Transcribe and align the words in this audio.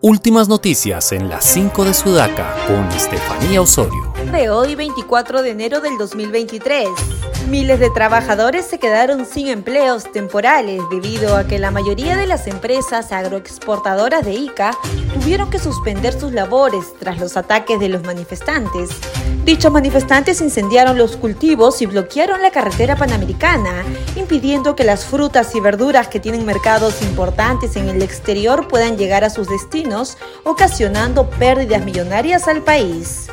Últimas 0.00 0.48
noticias 0.48 1.10
en 1.10 1.28
las 1.28 1.44
5 1.44 1.84
de 1.84 1.92
Sudaca 1.92 2.54
con 2.68 2.86
Estefanía 2.92 3.60
Osorio. 3.60 4.12
De 4.30 4.48
hoy 4.48 4.76
24 4.76 5.42
de 5.42 5.50
enero 5.50 5.80
del 5.80 5.98
2023. 5.98 6.86
Miles 7.48 7.80
de 7.80 7.90
trabajadores 7.90 8.64
se 8.64 8.78
quedaron 8.78 9.26
sin 9.26 9.48
empleos 9.48 10.04
temporales 10.12 10.80
debido 10.88 11.36
a 11.36 11.48
que 11.48 11.58
la 11.58 11.72
mayoría 11.72 12.16
de 12.16 12.28
las 12.28 12.46
empresas 12.46 13.10
agroexportadoras 13.10 14.24
de 14.24 14.34
ICA 14.34 14.70
tuvieron 15.14 15.50
que 15.50 15.58
suspender 15.58 16.12
sus 16.12 16.32
labores 16.32 16.94
tras 17.00 17.18
los 17.18 17.36
ataques 17.36 17.80
de 17.80 17.88
los 17.88 18.04
manifestantes. 18.04 18.90
Dichos 19.48 19.72
manifestantes 19.72 20.42
incendiaron 20.42 20.98
los 20.98 21.16
cultivos 21.16 21.80
y 21.80 21.86
bloquearon 21.86 22.42
la 22.42 22.50
carretera 22.50 22.96
panamericana, 22.96 23.82
impidiendo 24.14 24.76
que 24.76 24.84
las 24.84 25.06
frutas 25.06 25.54
y 25.54 25.60
verduras 25.60 26.08
que 26.08 26.20
tienen 26.20 26.44
mercados 26.44 27.00
importantes 27.00 27.74
en 27.76 27.88
el 27.88 28.02
exterior 28.02 28.68
puedan 28.68 28.98
llegar 28.98 29.24
a 29.24 29.30
sus 29.30 29.48
destinos, 29.48 30.18
ocasionando 30.44 31.30
pérdidas 31.30 31.82
millonarias 31.82 32.46
al 32.46 32.60
país. 32.60 33.28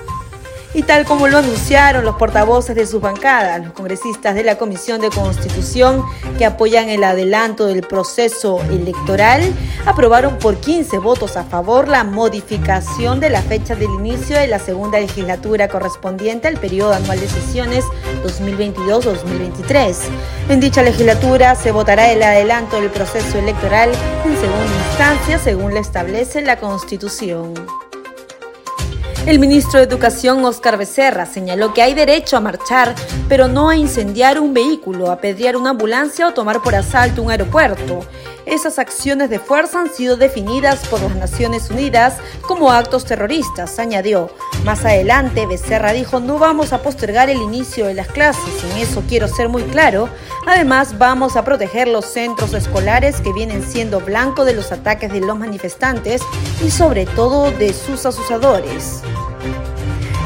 Y 0.75 0.83
tal 0.83 1.05
como 1.05 1.29
lo 1.29 1.37
anunciaron 1.37 2.03
los 2.03 2.17
portavoces 2.17 2.75
de 2.75 2.85
sus 2.85 2.99
bancadas, 2.99 3.63
los 3.63 3.71
congresistas 3.71 4.35
de 4.35 4.43
la 4.43 4.57
Comisión 4.57 4.99
de 4.99 5.09
Constitución 5.09 6.03
que 6.37 6.45
apoyan 6.45 6.89
el 6.89 7.05
adelanto 7.05 7.65
del 7.65 7.81
proceso 7.81 8.61
electoral, 8.63 9.41
aprobaron 9.85 10.37
por 10.37 10.57
15 10.57 10.97
votos 10.97 11.37
a 11.37 11.45
favor 11.45 11.87
la 11.87 12.03
modificación 12.03 13.21
de 13.21 13.29
la 13.29 13.41
fecha 13.41 13.75
del 13.75 13.89
inicio 13.91 14.37
de 14.37 14.47
la 14.47 14.59
segunda 14.59 14.99
legislatura 14.99 15.69
correspondiente 15.69 16.49
al 16.49 16.57
periodo 16.57 16.93
anual 16.93 17.21
de 17.21 17.29
sesiones 17.29 17.85
2022-2023. 18.25 19.95
En 20.49 20.59
dicha 20.59 20.83
legislatura 20.83 21.55
se 21.55 21.71
votará 21.71 22.11
el 22.11 22.21
adelanto 22.21 22.81
del 22.81 22.89
proceso 22.89 23.39
electoral 23.39 23.91
en 24.25 24.35
segunda 24.35 24.75
instancia 24.89 25.39
según 25.39 25.73
lo 25.73 25.79
establece 25.79 26.41
la 26.41 26.59
Constitución. 26.59 27.53
El 29.25 29.39
ministro 29.39 29.79
de 29.79 29.87
Educación, 29.87 30.45
Óscar 30.45 30.77
Becerra, 30.77 31.25
señaló 31.25 31.73
que 31.73 31.81
hay 31.81 31.95
derecho 31.95 32.37
a 32.37 32.41
marchar, 32.41 32.93
pero 33.27 33.47
no 33.47 33.69
a 33.69 33.75
incendiar 33.75 34.39
un 34.39 34.53
vehículo, 34.53 35.09
a 35.09 35.17
pedrear 35.17 35.57
una 35.57 35.71
ambulancia 35.71 36.27
o 36.27 36.33
tomar 36.33 36.61
por 36.61 36.75
asalto 36.75 37.23
un 37.23 37.31
aeropuerto. 37.31 38.01
Esas 38.45 38.77
acciones 38.77 39.31
de 39.31 39.39
fuerza 39.39 39.79
han 39.79 39.91
sido 39.91 40.15
definidas 40.15 40.87
por 40.87 41.01
las 41.01 41.15
Naciones 41.15 41.71
Unidas 41.71 42.17
como 42.41 42.71
actos 42.71 43.03
terroristas, 43.05 43.79
añadió. 43.79 44.29
Más 44.63 44.85
adelante, 44.85 45.47
Becerra 45.47 45.93
dijo, 45.93 46.19
no 46.19 46.37
vamos 46.37 46.71
a 46.71 46.83
postergar 46.83 47.31
el 47.31 47.41
inicio 47.41 47.87
de 47.87 47.95
las 47.95 48.07
clases, 48.07 48.63
en 48.63 48.77
eso 48.77 49.01
quiero 49.07 49.27
ser 49.27 49.49
muy 49.49 49.63
claro. 49.63 50.07
Además, 50.45 50.99
vamos 50.99 51.35
a 51.35 51.43
proteger 51.43 51.87
los 51.87 52.05
centros 52.05 52.53
escolares 52.53 53.19
que 53.21 53.33
vienen 53.33 53.63
siendo 53.63 53.99
blanco 53.99 54.45
de 54.45 54.53
los 54.53 54.71
ataques 54.71 55.11
de 55.11 55.21
los 55.21 55.39
manifestantes 55.39 56.21
y 56.63 56.69
sobre 56.69 57.07
todo 57.07 57.49
de 57.49 57.73
sus 57.73 58.05
asusadores. 58.05 59.01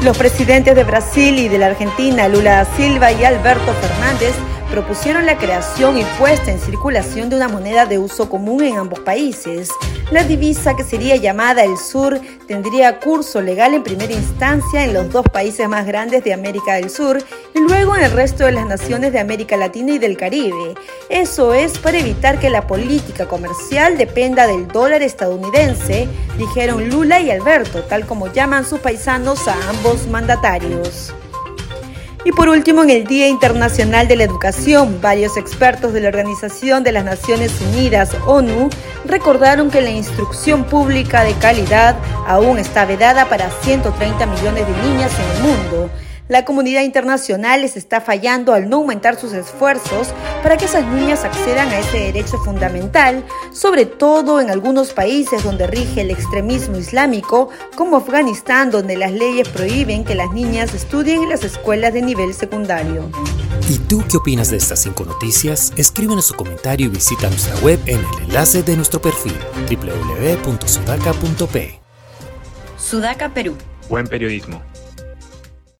Los 0.02 0.16
presidentes 0.16 0.74
de 0.74 0.82
Brasil 0.84 1.38
y 1.38 1.48
de 1.48 1.58
la 1.58 1.66
Argentina, 1.66 2.26
Lula 2.26 2.64
da 2.64 2.76
Silva 2.76 3.12
y 3.12 3.22
Alberto 3.22 3.74
Fernández, 3.82 4.32
propusieron 4.70 5.26
la 5.26 5.36
creación 5.36 5.98
y 5.98 6.04
puesta 6.18 6.50
en 6.52 6.60
circulación 6.60 7.28
de 7.28 7.36
una 7.36 7.48
moneda 7.48 7.86
de 7.86 7.98
uso 7.98 8.28
común 8.28 8.62
en 8.62 8.78
ambos 8.78 9.00
países. 9.00 9.68
La 10.10 10.24
divisa, 10.24 10.76
que 10.76 10.84
sería 10.84 11.16
llamada 11.16 11.64
el 11.64 11.76
Sur, 11.76 12.20
tendría 12.46 13.00
curso 13.00 13.40
legal 13.40 13.74
en 13.74 13.82
primera 13.82 14.12
instancia 14.12 14.84
en 14.84 14.94
los 14.94 15.10
dos 15.10 15.24
países 15.32 15.68
más 15.68 15.86
grandes 15.86 16.22
de 16.24 16.32
América 16.32 16.74
del 16.74 16.90
Sur 16.90 17.18
y 17.54 17.60
luego 17.60 17.96
en 17.96 18.04
el 18.04 18.12
resto 18.12 18.44
de 18.44 18.52
las 18.52 18.66
naciones 18.66 19.12
de 19.12 19.18
América 19.18 19.56
Latina 19.56 19.92
y 19.92 19.98
del 19.98 20.16
Caribe. 20.16 20.74
Eso 21.08 21.52
es 21.52 21.78
para 21.78 21.98
evitar 21.98 22.38
que 22.38 22.50
la 22.50 22.66
política 22.66 23.26
comercial 23.26 23.98
dependa 23.98 24.46
del 24.46 24.68
dólar 24.68 25.02
estadounidense, 25.02 26.08
dijeron 26.38 26.88
Lula 26.88 27.20
y 27.20 27.30
Alberto, 27.30 27.82
tal 27.82 28.06
como 28.06 28.32
llaman 28.32 28.64
sus 28.64 28.80
paisanos 28.80 29.48
a 29.48 29.68
ambos 29.68 30.06
mandatarios. 30.06 31.12
Y 32.24 32.32
por 32.32 32.48
último, 32.50 32.82
en 32.82 32.90
el 32.90 33.04
Día 33.04 33.28
Internacional 33.28 34.06
de 34.06 34.16
la 34.16 34.24
Educación, 34.24 35.00
varios 35.00 35.38
expertos 35.38 35.94
de 35.94 36.00
la 36.02 36.08
Organización 36.08 36.84
de 36.84 36.92
las 36.92 37.04
Naciones 37.04 37.58
Unidas, 37.72 38.14
ONU, 38.26 38.68
recordaron 39.06 39.70
que 39.70 39.80
la 39.80 39.90
instrucción 39.90 40.64
pública 40.64 41.24
de 41.24 41.32
calidad 41.34 41.96
aún 42.26 42.58
está 42.58 42.84
vedada 42.84 43.26
para 43.30 43.50
130 43.62 44.26
millones 44.26 44.66
de 44.66 44.88
niñas 44.88 45.12
en 45.18 45.36
el 45.36 45.42
mundo 45.42 45.90
la 46.30 46.44
comunidad 46.44 46.82
internacional 46.82 47.60
les 47.60 47.76
está 47.76 48.00
fallando 48.00 48.54
al 48.54 48.70
no 48.70 48.76
aumentar 48.76 49.18
sus 49.18 49.32
esfuerzos 49.32 50.14
para 50.44 50.56
que 50.56 50.66
esas 50.66 50.86
niñas 50.86 51.24
accedan 51.24 51.68
a 51.68 51.80
ese 51.80 51.98
derecho 51.98 52.38
fundamental, 52.38 53.24
sobre 53.52 53.84
todo 53.84 54.40
en 54.40 54.48
algunos 54.48 54.92
países 54.92 55.42
donde 55.42 55.66
rige 55.66 56.02
el 56.02 56.12
extremismo 56.12 56.78
islámico, 56.78 57.48
como 57.74 57.96
Afganistán, 57.96 58.70
donde 58.70 58.96
las 58.96 59.10
leyes 59.10 59.48
prohíben 59.48 60.04
que 60.04 60.14
las 60.14 60.30
niñas 60.30 60.72
estudien 60.72 61.24
en 61.24 61.30
las 61.30 61.42
escuelas 61.42 61.92
de 61.92 62.02
nivel 62.02 62.32
secundario. 62.32 63.10
¿Y 63.68 63.78
tú 63.78 64.04
qué 64.08 64.18
opinas 64.18 64.50
de 64.50 64.58
estas 64.58 64.80
cinco 64.80 65.04
noticias? 65.04 65.72
Escríbenos 65.76 66.26
su 66.26 66.34
comentario 66.34 66.86
y 66.86 66.90
visita 66.90 67.28
nuestra 67.28 67.56
web 67.56 67.80
en 67.86 67.98
el 67.98 68.06
enlace 68.28 68.62
de 68.62 68.76
nuestro 68.76 69.02
perfil 69.02 69.34
www.sudaca.p. 69.68 71.80
Sudaca, 72.78 73.34
Perú. 73.34 73.56
Buen 73.88 74.06
periodismo 74.06 74.69